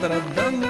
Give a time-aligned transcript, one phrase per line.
[0.00, 0.69] da da da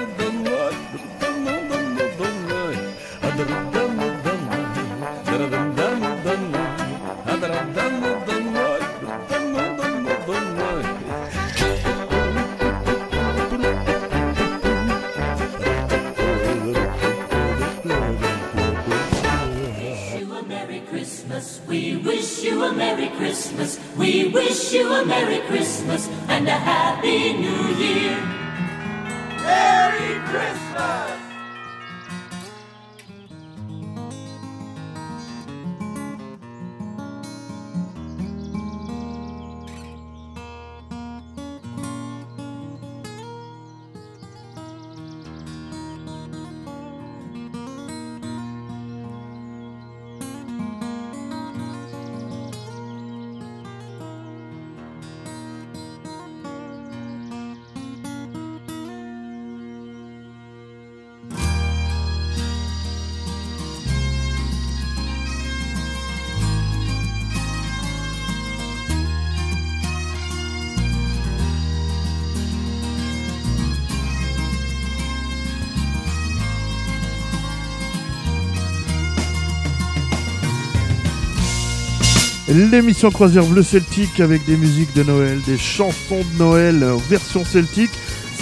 [82.53, 87.91] L'émission Croisière Bleu Celtique avec des musiques de Noël, des chansons de Noël version celtique.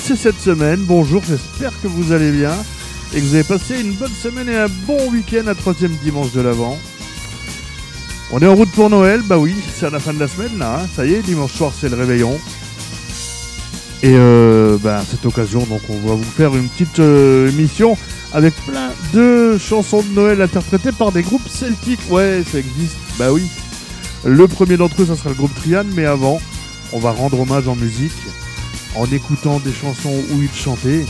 [0.01, 0.79] C'est cette semaine.
[0.79, 2.53] Bonjour, j'espère que vous allez bien
[3.13, 6.31] et que vous avez passé une bonne semaine et un bon week-end à troisième dimanche
[6.31, 6.79] de l'Avent.
[8.31, 10.57] On est en route pour Noël, bah oui, c'est à la fin de la semaine
[10.57, 10.87] là, hein.
[10.95, 12.35] ça y est, dimanche soir c'est le réveillon.
[14.01, 17.95] Et euh, bah, à cette occasion, donc on va vous faire une petite euh, émission
[18.33, 21.99] avec plein de chansons de Noël interprétées par des groupes celtiques.
[22.09, 23.43] Ouais, ça existe, bah oui.
[24.25, 26.39] Le premier d'entre eux, ça sera le groupe Trian, mais avant,
[26.91, 28.11] on va rendre hommage en musique
[28.95, 31.05] en écoutant des chansons où il chantait.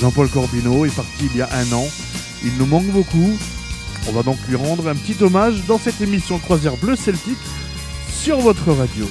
[0.00, 1.86] Jean-Paul Corbineau est parti il y a un an.
[2.44, 3.36] Il nous manque beaucoup.
[4.08, 7.38] On va donc lui rendre un petit hommage dans cette émission Croisière Bleu Celtique
[8.10, 9.06] sur votre radio.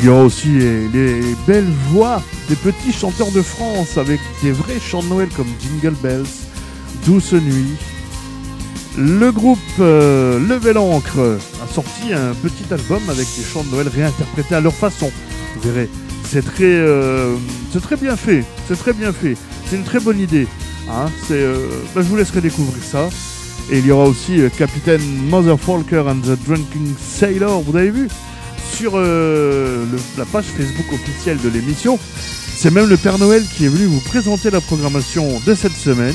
[0.00, 4.80] Il y aura aussi les, belles voix des petits chanteurs de France avec des vrais
[4.80, 6.24] chants de Noël comme Jingle Bells,
[7.04, 7.76] Douce Nuit.
[8.96, 13.88] Le groupe euh, Level Encre a sorti un petit album avec des chants de Noël
[13.88, 15.10] réinterprétés à leur façon.
[15.54, 15.90] Vous verrez,
[16.24, 17.36] c'est très, euh,
[17.70, 18.42] c'est très bien fait.
[18.68, 19.36] C'est très bien fait.
[19.68, 20.48] C'est une très bonne idée.
[20.88, 21.10] Hein.
[21.30, 23.10] euh, bah, je vous laisserai découvrir ça.
[23.70, 27.60] Et il y aura aussi Capitaine Mother Falker and the Drinking Sailor.
[27.60, 28.08] Vous avez vu?
[28.80, 29.84] Sur euh,
[30.16, 31.98] la page Facebook officielle de l'émission.
[32.56, 36.14] C'est même le Père Noël qui est venu vous présenter la programmation de cette semaine.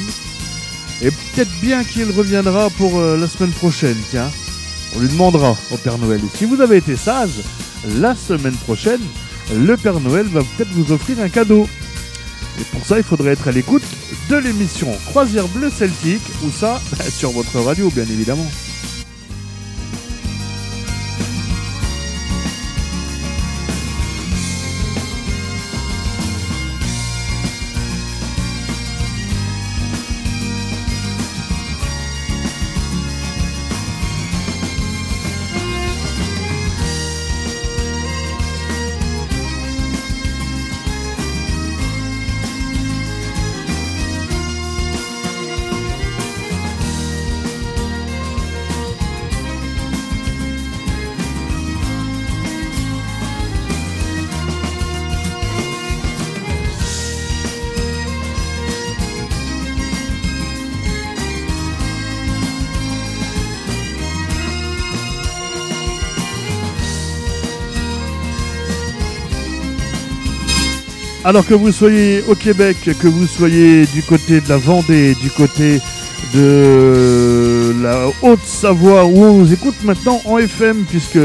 [1.03, 4.31] Et peut-être bien qu'il reviendra pour euh, la semaine prochaine, tiens.
[4.95, 6.21] On lui demandera au Père Noël.
[6.23, 7.43] Et si vous avez été sage,
[7.99, 9.01] la semaine prochaine,
[9.55, 11.69] le Père Noël va peut-être vous offrir un cadeau.
[12.59, 13.83] Et pour ça, il faudrait être à l'écoute
[14.27, 18.49] de l'émission Croisière Bleu Celtique, ou ça, sur votre radio, bien évidemment.
[71.25, 75.31] Alors que vous soyez au Québec, que vous soyez du côté de la Vendée, du
[75.31, 75.81] côté
[76.35, 81.17] de la Haute-Savoie, où on nous écoute maintenant en FM, puisque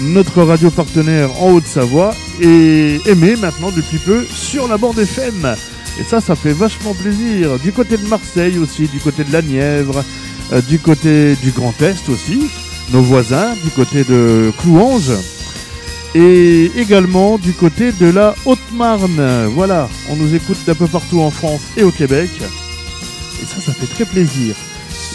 [0.00, 5.54] notre radio partenaire en Haute-Savoie est aimé maintenant depuis peu sur la bande FM.
[6.00, 7.58] Et ça, ça fait vachement plaisir.
[7.58, 10.02] Du côté de Marseille aussi, du côté de la Nièvre,
[10.54, 12.48] euh, du côté du Grand Est aussi,
[12.90, 15.12] nos voisins, du côté de Clouange
[16.14, 19.46] et également du côté de la Haute-Marne.
[19.54, 22.30] Voilà, on nous écoute d'un peu partout en France et au Québec.
[23.42, 24.54] Et ça, ça fait très plaisir.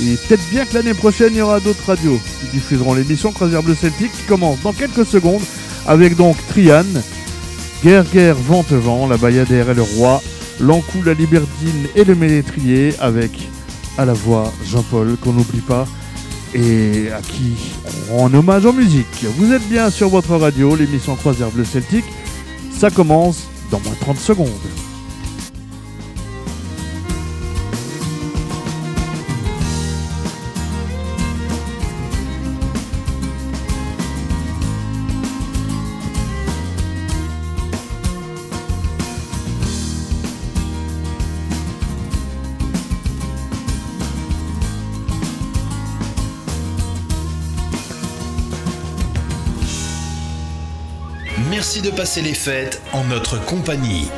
[0.01, 3.63] Et peut-être bien que l'année prochaine, il y aura d'autres radios qui diffuseront l'émission Croisière
[3.63, 5.43] Bleu Celtique qui commence dans quelques secondes
[5.87, 6.83] avec donc Trian
[7.83, 10.19] Guerre, guerre, vente, vent, la Bayadère est le roi,
[10.59, 13.47] l'Ancou, la Libertine et le Ménétrier, avec
[13.99, 15.85] à la voix Jean-Paul, qu'on n'oublie pas,
[16.55, 17.55] et à qui
[18.11, 19.25] on rend hommage en musique.
[19.37, 22.05] Vous êtes bien sur votre radio, l'émission Croisière Bleu Celtique.
[22.71, 24.49] Ça commence dans moins 30 secondes.
[51.55, 54.09] De passer les fêtes en notre compagnie.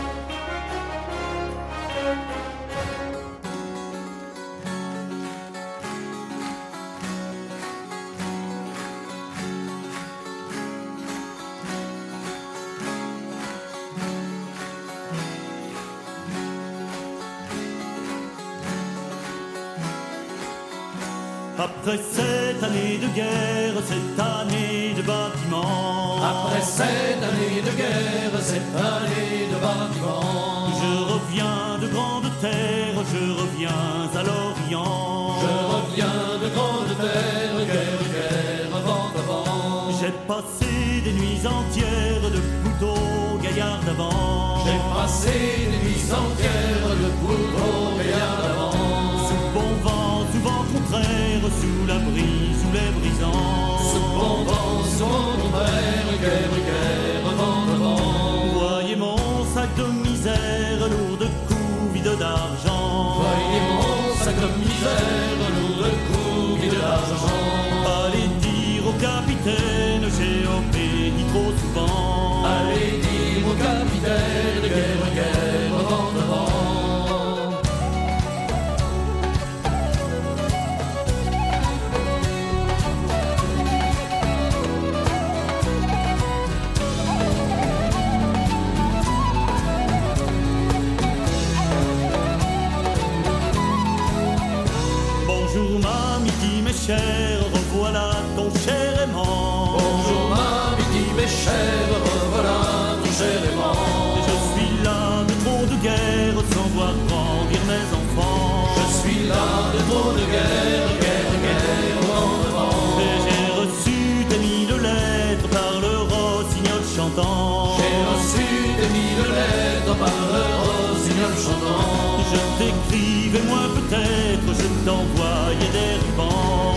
[103.17, 108.69] Je suis là de trop de guerre sans voir grandir mes enfants.
[108.77, 114.75] Je suis là de trop de guerre, guerre, guerre, vent, Et j'ai reçu des mille
[114.85, 117.77] lettres par le rossignol chantant.
[117.79, 118.47] J'ai reçu
[118.79, 122.21] des mille lettres par le rossignol chantant.
[122.31, 126.67] Je t'écrivais moi peut-être, je t'envoyais des rubans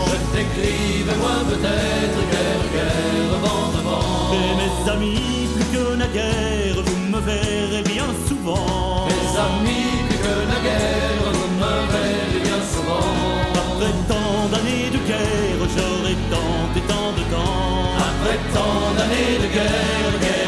[0.40, 4.32] écrivez-moi peut-être guerre, guerre, vent, vent.
[4.34, 5.39] Et mes amis,
[5.72, 9.06] que naguère, vous me verrez bien souvent.
[9.08, 13.10] Mes amis, plus que naguère, vous me verrez bien souvent.
[13.62, 17.96] Après tant d'années de guerre, j'aurai tant et tant de temps.
[18.08, 20.39] Après tant d'années de guerre, guerre, guerre,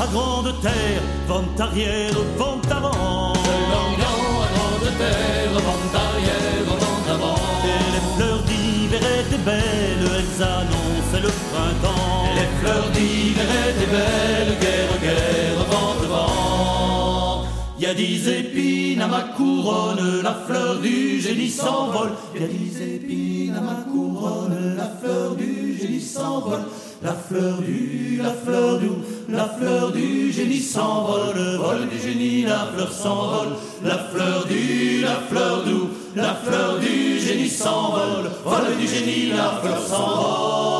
[0.00, 3.32] à grande terre, vent arrière, vent avant.
[3.32, 7.40] De l'Orient à grande terre, vent arrière, vent avant.
[7.64, 12.24] Et les fleurs d'hiver étaient belles, elles annonçaient le printemps.
[12.30, 17.44] Et les fleurs d'hiver étaient belles, guerre, guerre, vent vent.
[17.80, 22.12] Y a dix épines à ma couronne, la fleur du génie s'envole.
[22.34, 26.64] Y a dix épines à ma couronne, la fleur du génie s'envole.
[27.00, 28.88] La fleur du, la fleur du,
[29.28, 33.54] la fleur du génie s'envole, vol du génie, la fleur s'envole.
[33.84, 35.74] La fleur du, la fleur du,
[36.16, 40.77] la fleur du génie s'envole, vol du génie, la fleur s'envole.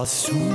[0.00, 0.49] azul.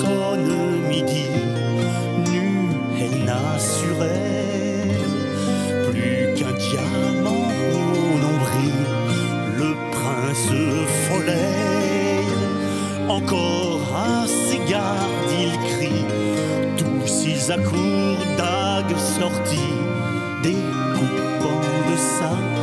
[0.00, 1.26] sonne midi,
[2.30, 2.68] nue
[3.00, 3.58] elle n'a
[5.88, 8.78] plus qu'un diamant au nombril,
[9.60, 10.52] le prince
[11.04, 12.22] follet.
[13.08, 16.04] Encore à ses gardes il crie,
[16.76, 19.74] tous ils accourent dagues sorties,
[20.42, 22.55] découpant de sa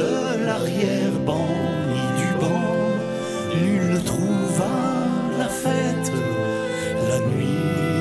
[0.00, 1.46] de l'arrière-ban
[1.92, 2.68] ni du banc,
[3.62, 4.76] nul ne trouva
[5.38, 6.12] la fête
[7.08, 7.99] la nuit.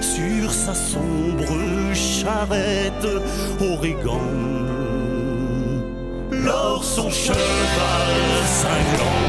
[0.00, 1.54] Sur sa sombre
[1.94, 3.06] charrette,
[3.60, 4.20] Origan.
[6.30, 8.10] Lors son cheval
[8.44, 9.23] cinglant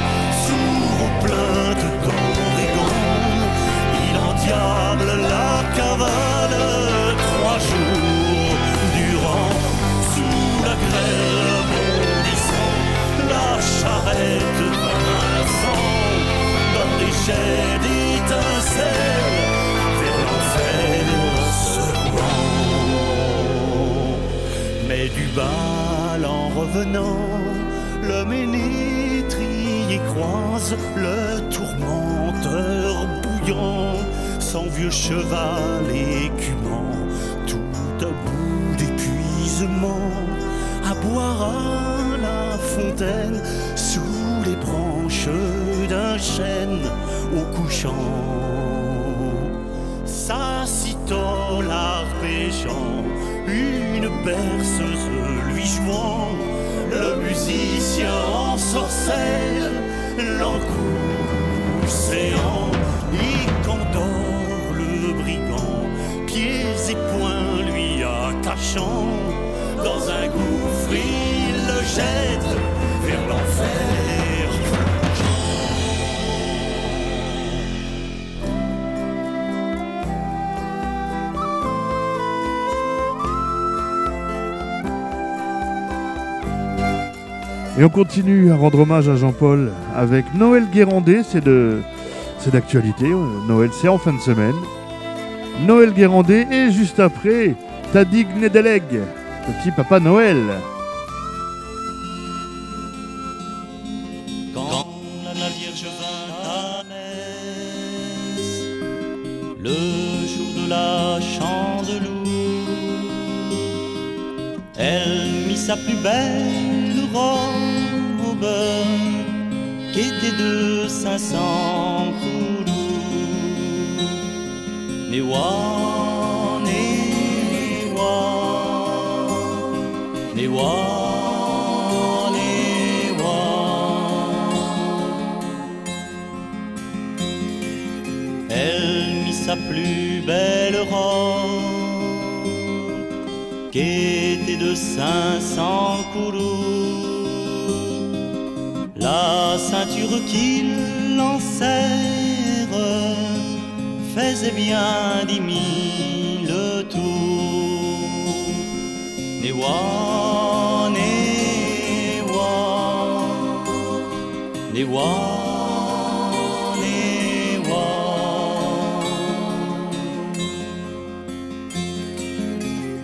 [35.08, 36.98] cheval écumant,
[37.46, 40.10] tout à bout d'épuisement,
[40.84, 43.40] à boire à la fontaine
[43.76, 44.02] sous
[44.46, 45.30] les branches
[45.88, 46.82] d'un chêne
[47.38, 48.08] au couchant.
[50.06, 53.04] S'assitant l'arpégeant,
[53.48, 55.08] une berceuse
[55.52, 56.30] lui jouant,
[56.90, 59.72] le musicien en sorcelle,
[60.40, 61.46] l'encouséant,
[68.76, 72.58] dans un gouffre il le jette
[73.06, 73.70] vers l'enfer.
[87.78, 91.82] Et on continue à rendre hommage à Jean-Paul avec Noël Guérandé, c'est de
[92.40, 93.08] c'est d'actualité,
[93.48, 94.56] Noël c'est en fin de semaine.
[95.66, 97.56] Noël Guérandé et juste après,
[97.96, 98.84] Tadig Nedeleg,
[99.48, 100.36] petit papa Noël.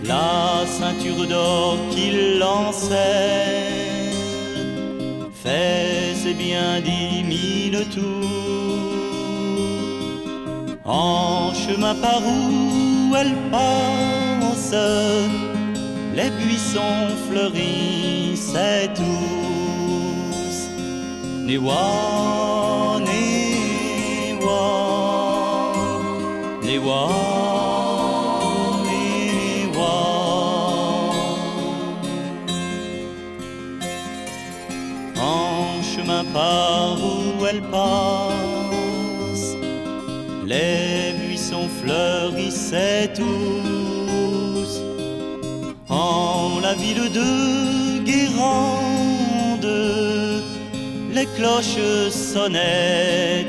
[0.04, 4.10] La ceinture d'or qu'il lançait
[5.42, 8.28] faisait bien dix mille tours.
[10.84, 14.74] En chemin par où elle passe,
[16.14, 18.91] les buissons fleurissaient tous.
[21.52, 24.62] Newa, newa,
[26.64, 27.02] newa.
[36.32, 39.56] par où elle passe,
[40.46, 44.80] les buissons fleurissaient tous.
[45.90, 48.91] En la ville de Guérande,
[51.22, 53.46] les cloches sonnaient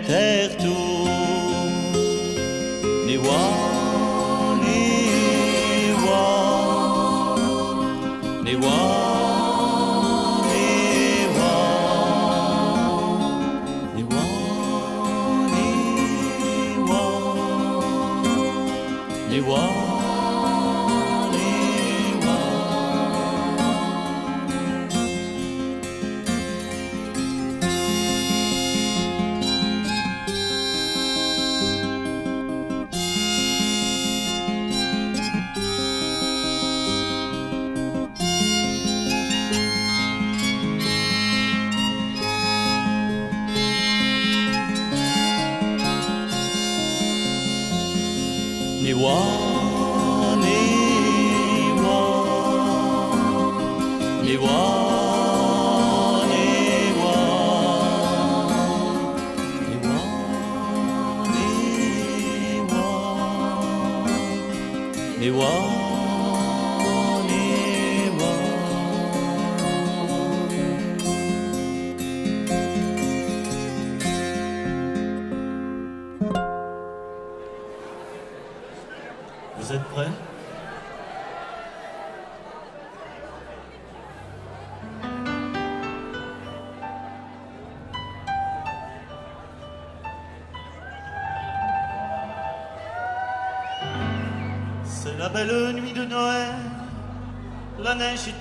[65.24, 65.73] Hey, whoa.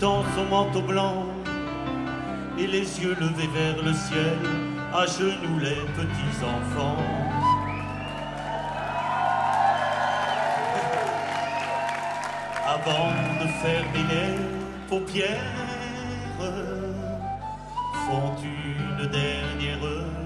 [0.02, 1.26] agitant son manteau blanc
[2.58, 4.36] et les yeux levés vers le ciel,
[4.92, 6.96] à genoux les petits enfants.
[12.66, 15.38] Avant de fermer les paupières,
[18.06, 20.21] font une dernière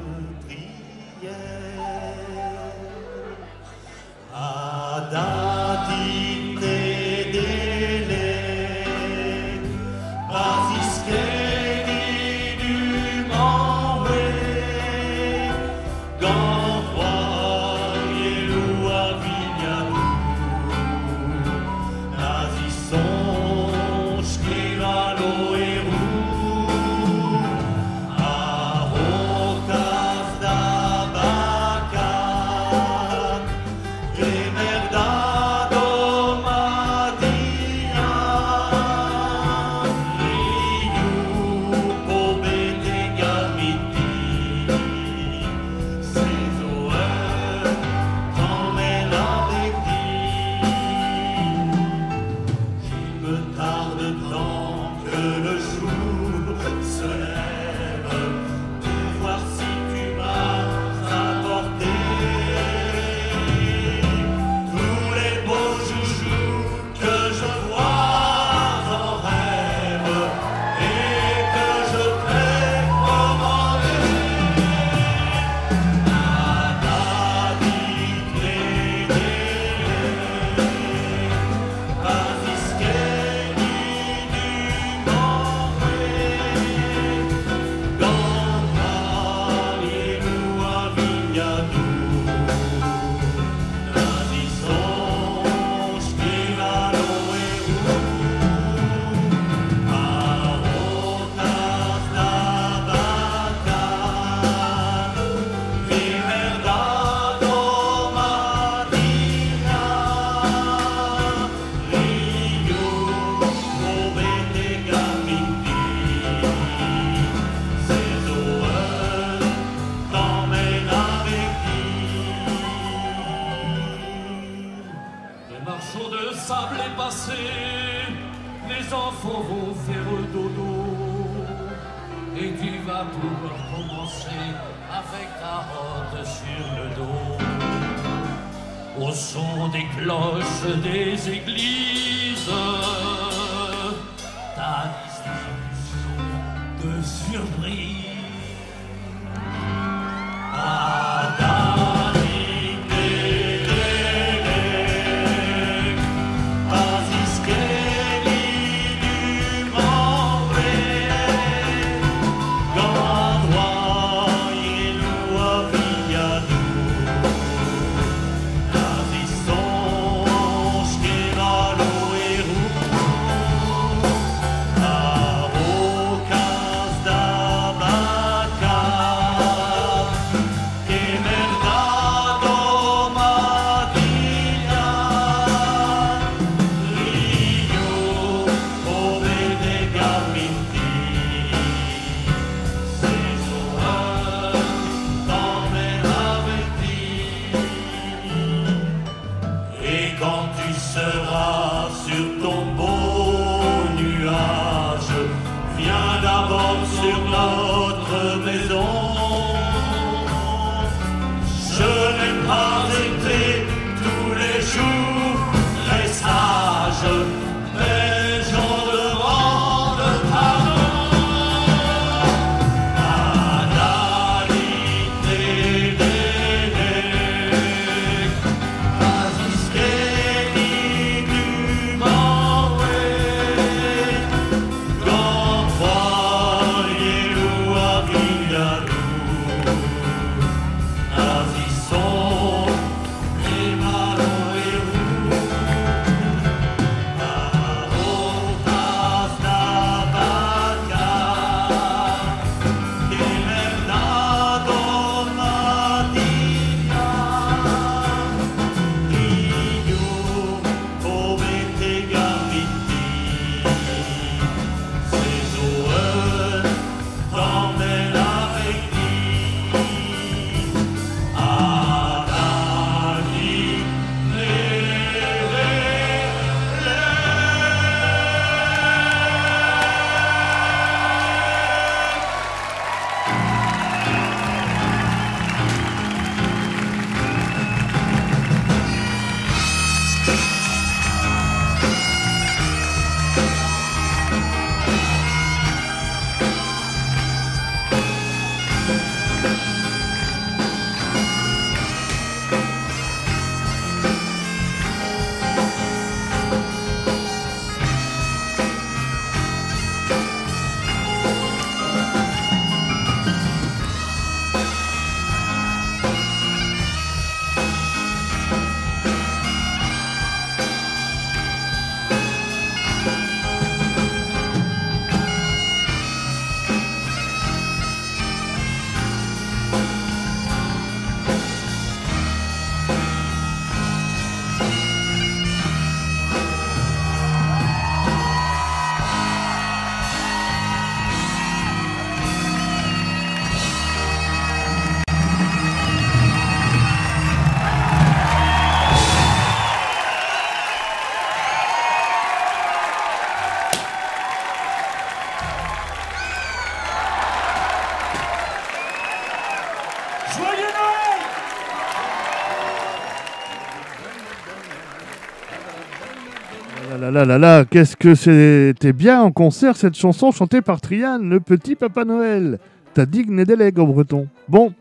[367.16, 371.40] là là là, qu'est-ce que c'était bien en concert cette chanson chantée par Trian, le
[371.40, 372.58] petit Papa Noël.
[372.92, 374.28] T'as dit que au breton.
[374.50, 374.74] Bon,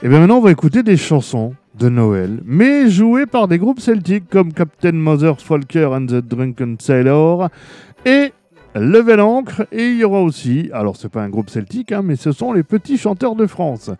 [0.00, 3.80] et bien maintenant on va écouter des chansons de Noël, mais jouées par des groupes
[3.80, 7.48] celtiques comme Captain Mother's Folker and the Drunken Sailor
[8.06, 8.32] et
[8.76, 9.66] Level l'encre.
[9.72, 12.52] Et il y aura aussi, alors c'est pas un groupe celtique, hein, mais ce sont
[12.52, 13.90] les petits chanteurs de France,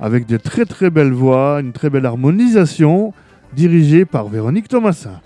[0.00, 3.14] avec de très très belles voix, une très belle harmonisation,
[3.54, 5.18] dirigée par Véronique Thomasin.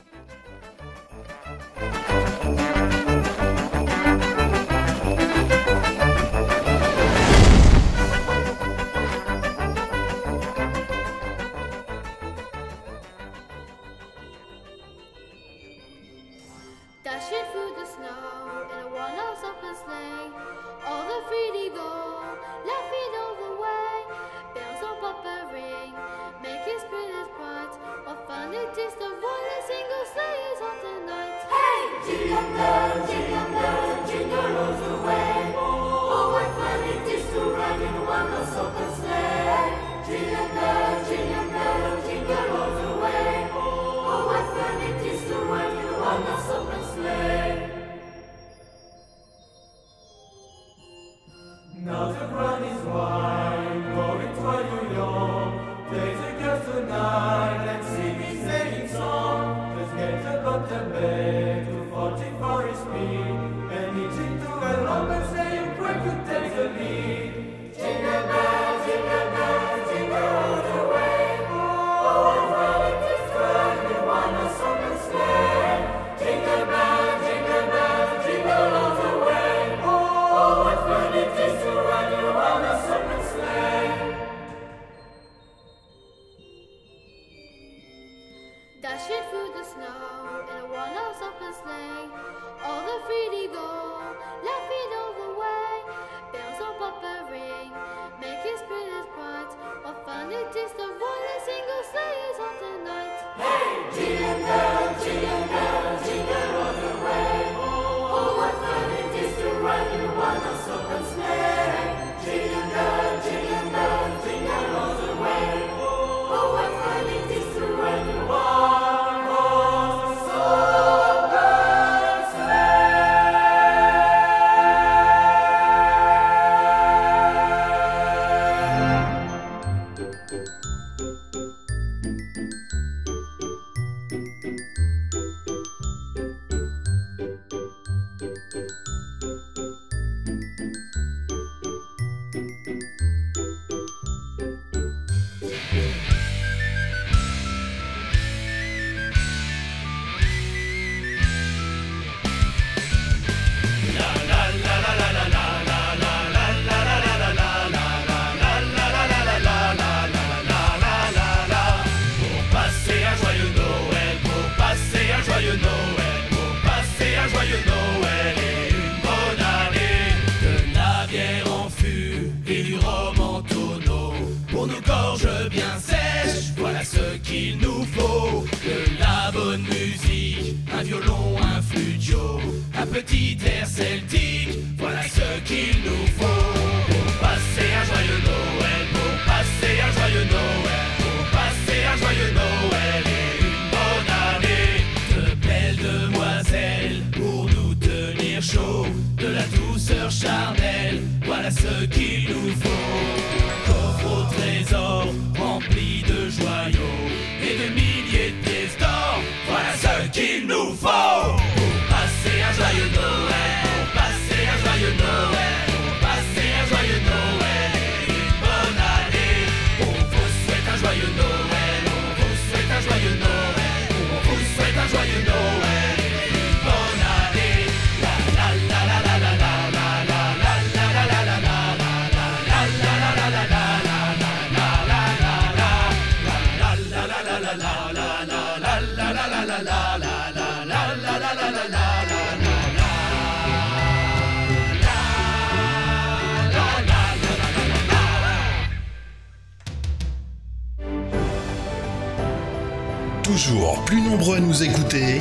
[253.86, 255.20] plus nombreux à nous écouter,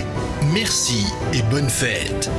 [0.54, 2.30] merci et bonne fête.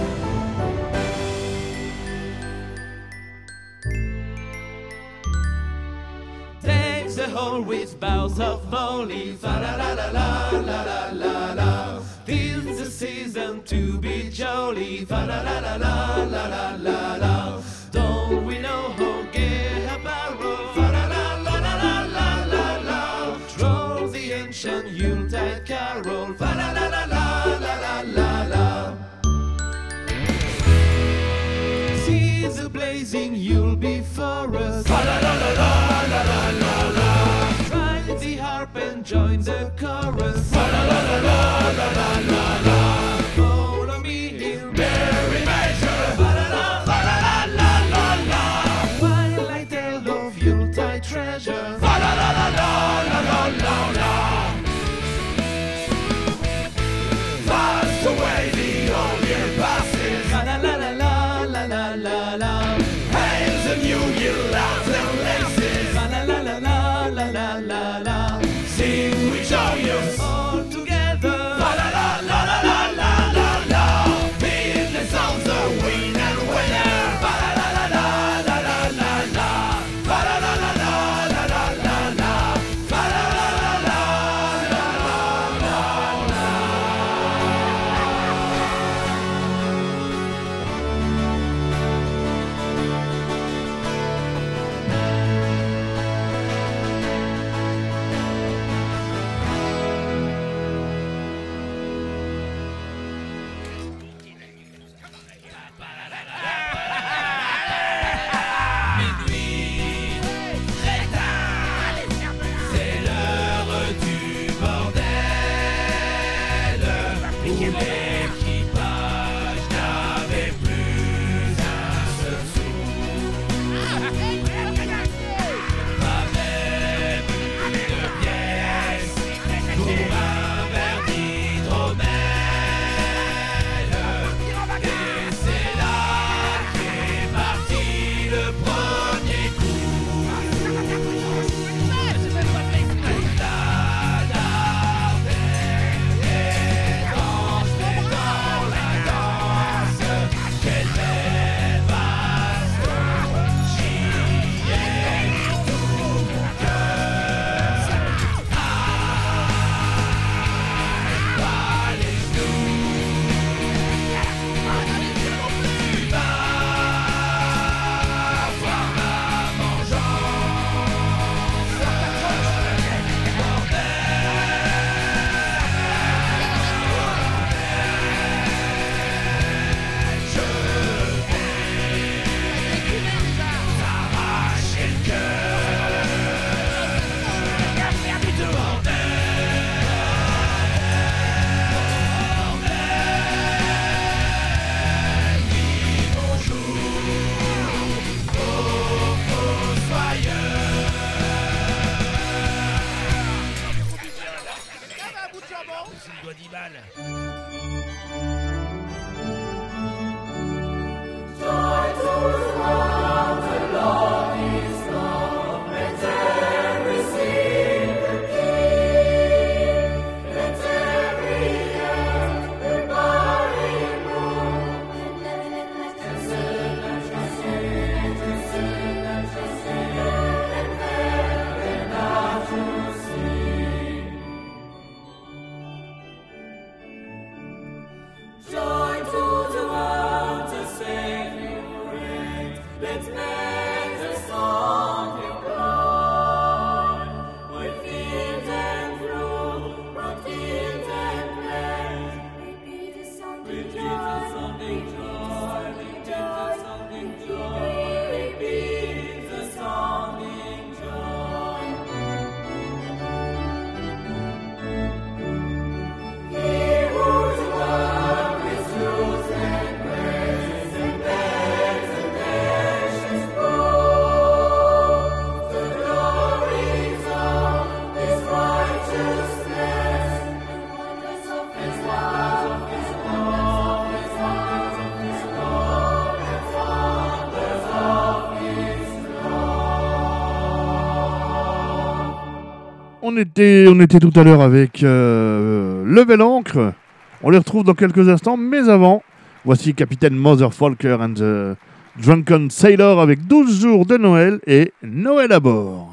[293.05, 298.09] On était, on était tout à l'heure avec euh, Level On les retrouve dans quelques
[298.09, 299.03] instants, mais avant,
[299.45, 301.57] voici Capitaine Motherfolker and the
[302.01, 305.92] Drunken Sailor avec 12 jours de Noël et Noël à bord.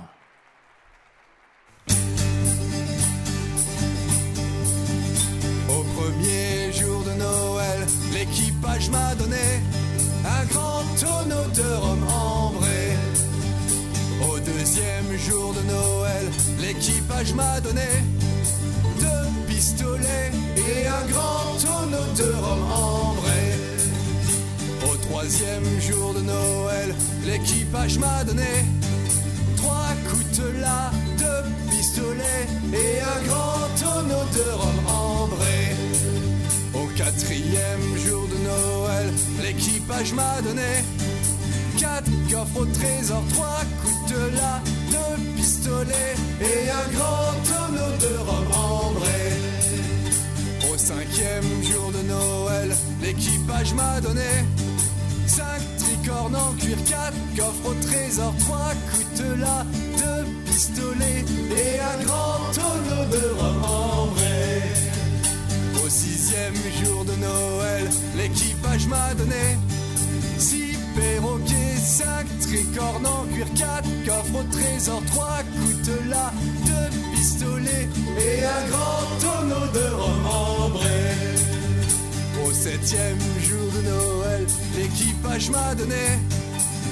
[17.20, 17.88] L'équipage m'a donné
[19.00, 23.42] deux pistolets et un grand tonneau de rhum ambré.
[24.90, 26.96] Au troisième jour de Noël,
[27.26, 28.66] l'équipage m'a donné
[29.58, 35.76] trois coutelas, deux pistolets et un grand tonneau de rhum ambré.
[36.74, 39.14] Au quatrième jour de Noël,
[39.44, 40.86] l'équipage m'a donné
[41.80, 44.62] quatre coffres au trésor, trois coutelas,
[44.92, 48.14] deux pistolets et un grand tonneau de
[48.54, 49.24] ambré.
[50.70, 54.30] Au cinquième jour de Noël, l'équipage m'a donné
[55.26, 59.66] cinq tricornes en cuir, quatre coffres au trésor, trois coutelas,
[59.98, 63.24] deux pistolets et un grand tonneau de
[63.66, 64.64] ambré.
[65.84, 69.58] Au sixième jour de Noël, l'équipage m'a donné
[70.90, 76.34] six perroquets, cinq tricornes en cuir, quatre coffres au trésor, trois coutelas,
[76.66, 80.88] deux pistolets et un grand tonneau de rhum ambré.
[82.46, 84.46] Au septième jour de Noël,
[84.78, 86.20] l'équipage m'a donné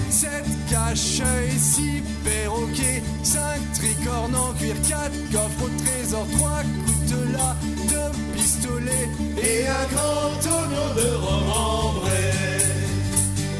[0.09, 7.55] sept cache-œil, six perroquets, cinq tricornes en cuir, quatre coffres au trésor, trois coutelas,
[7.89, 9.09] deux pistolets
[9.41, 11.47] et un grand tonneau de rhum.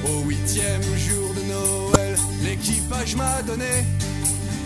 [0.10, 3.84] Au huitième jour de Noël, l'équipage m'a donné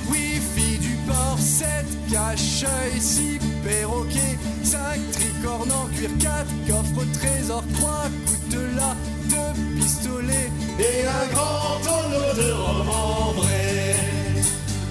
[0.09, 1.67] Wi-Fi du port, 7
[2.11, 2.65] cache
[2.99, 4.79] 6 perroquets, 5
[5.11, 8.95] tricornes en cuir, 4 coffres au trésor, 3 coutelas,
[9.29, 9.37] 2
[9.79, 13.95] pistolets et un grand tonneau de roman vrai.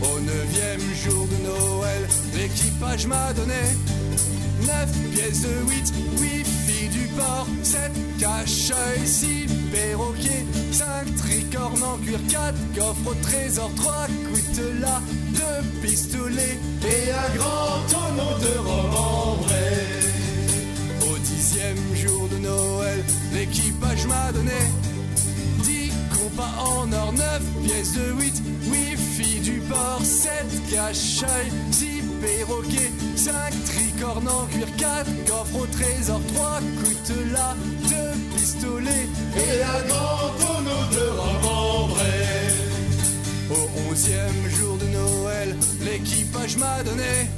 [0.02, 3.62] Au neuvième jour de Noël, l'équipage m'a donné
[4.66, 6.39] 9 pièces de 8, 8
[7.62, 15.00] 7 cache-oie, 6 perroquets, 5 tricornes en cuir, 4 coffres au trésor, 3 coutes là,
[15.32, 15.42] 2
[15.82, 19.54] pistolets et un grand tonneau de remembrés.
[21.10, 23.04] Au dixième jour de Noël,
[23.34, 24.60] l'équipage m'a donné
[25.62, 28.42] 10 compas en or, 9 pièces de 8,
[28.72, 30.30] 8 filles du port, 7
[30.70, 33.32] cache-oie, 6 perroquets, 5
[33.64, 37.54] tricornes en cuir, quatre coffres au trésor, trois coutelas,
[37.88, 42.04] deux pistolets et un grand tonneau de rhum ambré.
[43.50, 47.28] Au onzième jour de Noël, l'équipage m'a donné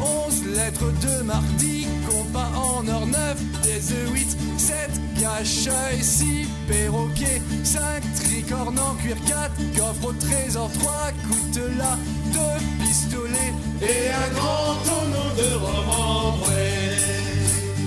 [0.00, 7.42] Onze lettres de mardi, compas en or neuf, pièces de huit, sept cache-œil, six perroquets,
[7.64, 11.98] cinq tricornes en cuir, quatre coffres au trésor, trois coutelas,
[12.32, 13.52] deux pistolets
[13.82, 16.96] et un grand tonneau de rhum ambré.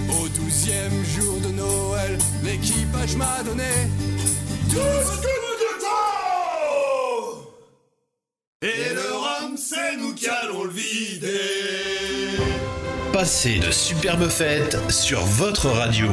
[0.09, 3.73] Au douzième jour de Noël, l'équipage m'a donné
[4.69, 6.21] tout ce que nous détend
[8.61, 11.29] Et le rhum, c'est nous qui allons le vider
[13.13, 16.07] Passez de superbes fêtes sur votre radio.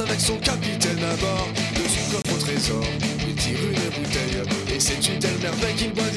[0.00, 1.48] Avec son capitaine à bord.
[1.74, 2.84] De son coffre au trésor,
[3.26, 4.74] il tire une bouteille.
[4.74, 6.07] Et c'est une telle merveille qu'il boit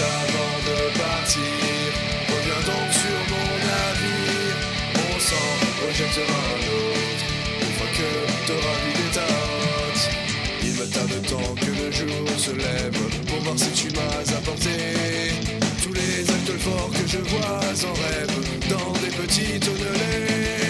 [0.00, 1.90] Avant de partir,
[2.32, 4.56] reviens donc sur mon navire.
[4.96, 5.52] Mon sang
[5.84, 7.26] rejettera un autre,
[7.60, 8.08] une fois que
[8.46, 10.04] t'auras vidé des hotte.
[10.62, 14.70] Il me tarde tant que le jour se lève pour voir si tu m'as apporté
[15.82, 20.69] tous les actes forts que je vois en rêve dans des petits tonnelets.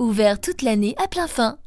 [0.00, 1.58] ouvert toute l'année à plein fin.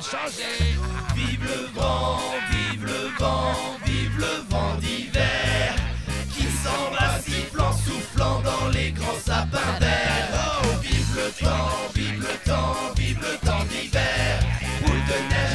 [0.00, 0.78] Changer.
[1.14, 2.18] Vive le vent,
[2.50, 5.74] vive le vent, vive le vent d'hiver.
[6.34, 10.28] Qui s'en va sifflant, soufflant dans les grands sapins verts.
[10.64, 14.38] Oh, vive le temps, vive le temps, vive le temps d'hiver.
[14.82, 15.51] Boule de neige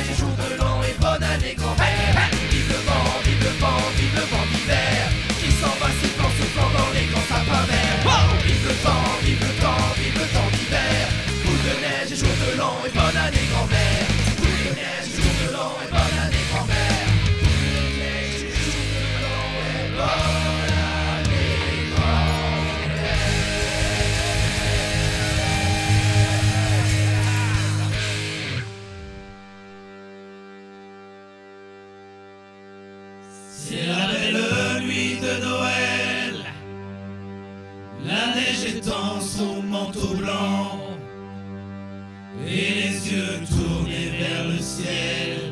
[35.28, 36.36] de Noël.
[38.06, 40.80] La neige étend son manteau blanc.
[42.48, 45.52] Et les yeux tournés vers le ciel.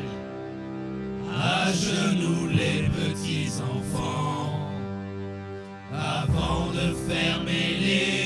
[1.38, 4.70] À genoux les petits enfants.
[5.92, 8.25] Avant de fermer les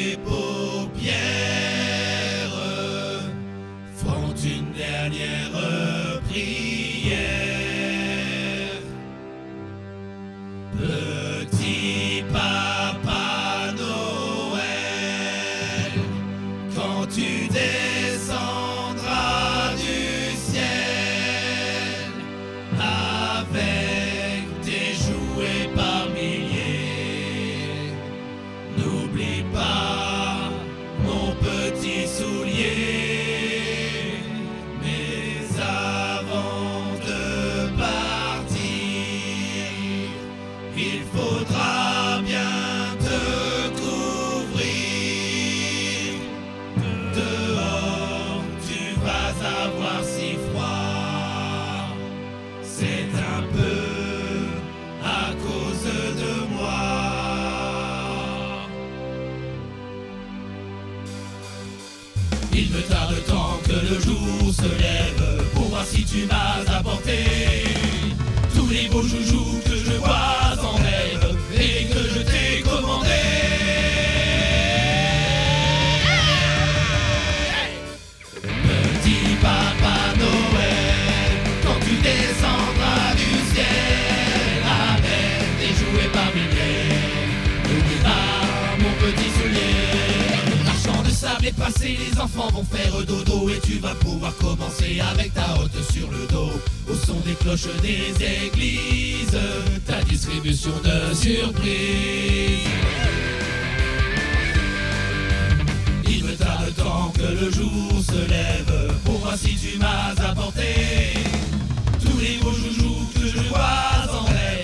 [40.81, 41.80] il faudra
[91.61, 96.11] passé, les enfants vont faire dodo et tu vas pouvoir commencer avec ta hotte sur
[96.11, 96.53] le dos.
[96.89, 98.15] Au son des cloches des
[98.47, 99.39] églises,
[99.87, 102.67] ta distribution de surprises.
[106.09, 111.15] Il me tarde tant que le jour se lève pour voir si tu m'as apporté
[112.01, 114.60] tous les beaux joujoux que je vois en rêve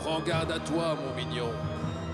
[0.00, 1.50] prends garde à toi, mon mignon.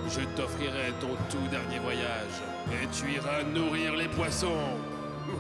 [0.09, 4.79] Je t'offrirai ton tout dernier voyage et tu iras nourrir les poissons.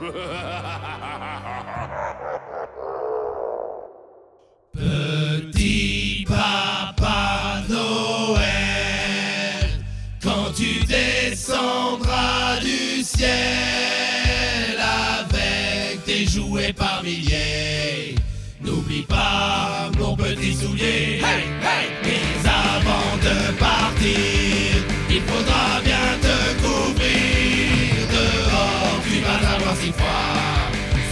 [4.72, 9.84] Petit papa Noël,
[10.22, 18.14] quand tu descendras du ciel avec tes jouets par milliers,
[18.62, 19.90] n'oublie pas
[20.34, 21.20] mon petit soulier.
[21.22, 21.88] Hey, hey.
[22.02, 28.06] Mais avant de partir, il faudra bien te couvrir.
[28.10, 30.34] Dehors, tu vas avoir si froid.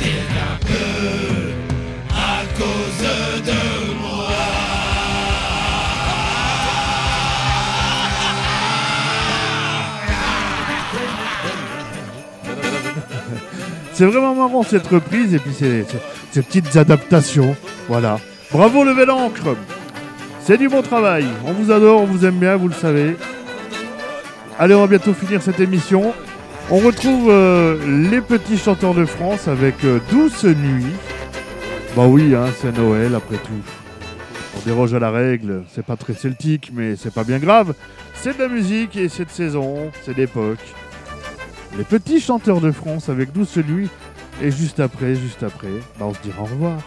[0.01, 1.53] C'est un peu
[2.11, 4.29] à cause de moi.
[13.93, 15.85] C'est vraiment marrant cette reprise et puis ces-
[16.33, 17.55] ces petites adaptations.
[17.89, 18.19] Voilà.
[18.53, 19.57] Bravo Level Encre
[20.41, 21.25] C'est du bon travail.
[21.47, 23.17] On vous adore, on vous aime bien, vous le savez.
[24.59, 26.13] Allez, on va bientôt finir cette émission.
[26.71, 30.93] On retrouve euh, les petits chanteurs de France avec euh, Douce Nuit.
[31.97, 33.63] Bah oui, hein, c'est Noël après tout.
[34.55, 37.73] On déroge à la règle, c'est pas très celtique, mais c'est pas bien grave.
[38.13, 40.61] C'est de la musique et c'est de saison, c'est d'époque.
[41.79, 43.89] Les petits chanteurs de France avec Douce Nuit.
[44.43, 46.79] Et juste après, juste après, bah on se dira au revoir.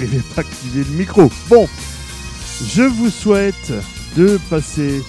[0.00, 1.30] Pas à activer le micro.
[1.48, 1.68] Bon,
[2.66, 3.72] je vous souhaite
[4.16, 5.02] de passer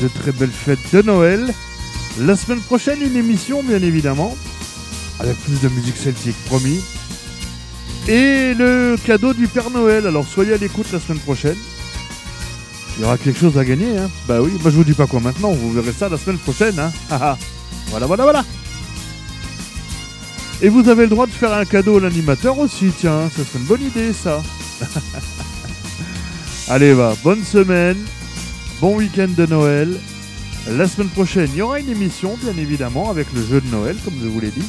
[0.00, 1.52] de très belles fêtes de Noël.
[2.20, 4.34] La semaine prochaine, une émission, bien évidemment,
[5.20, 6.80] avec plus de musique celtique, promis.
[8.08, 10.06] Et le cadeau du Père Noël.
[10.06, 11.56] Alors soyez à l'écoute la semaine prochaine.
[12.96, 14.10] Il y aura quelque chose à gagner, hein.
[14.26, 16.78] Bah oui, bah je vous dis pas quoi maintenant, vous verrez ça la semaine prochaine,
[16.78, 16.90] hein.
[17.90, 18.44] Voilà, voilà, voilà.
[20.60, 23.60] Et vous avez le droit de faire un cadeau à l'animateur aussi, tiens, ça serait
[23.60, 24.42] une bonne idée ça.
[26.68, 27.96] Allez, va, bonne semaine,
[28.80, 29.96] bon week-end de Noël.
[30.68, 33.96] La semaine prochaine, il y aura une émission, bien évidemment, avec le jeu de Noël,
[34.04, 34.66] comme je vous l'ai dit.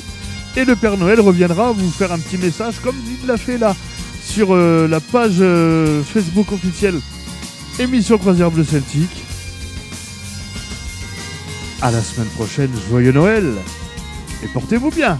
[0.56, 3.76] Et le Père Noël reviendra vous faire un petit message, comme il l'a fait là,
[4.24, 7.00] sur euh, la page euh, Facebook officielle
[7.80, 9.24] Émission Croisière Bleu Celtique.
[11.82, 13.54] À la semaine prochaine, joyeux Noël
[14.44, 15.20] et portez-vous bien.